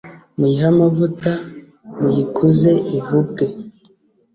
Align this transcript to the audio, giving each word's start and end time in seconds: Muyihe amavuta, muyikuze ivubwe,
Muyihe 0.37 0.65
amavuta, 0.73 1.31
muyikuze 1.99 2.71
ivubwe, 2.97 3.45